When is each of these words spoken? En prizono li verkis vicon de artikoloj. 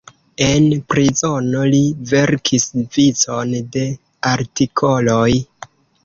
En 0.43 0.63
prizono 0.91 1.65
li 1.73 1.81
verkis 2.11 2.65
vicon 2.95 3.53
de 3.75 3.83
artikoloj. 4.31 5.29